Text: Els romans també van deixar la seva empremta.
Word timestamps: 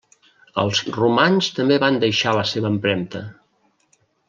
Els 0.61 0.79
romans 0.95 1.49
també 1.59 1.77
van 1.85 2.01
deixar 2.05 2.35
la 2.39 2.47
seva 2.55 2.73
empremta. 2.77 3.23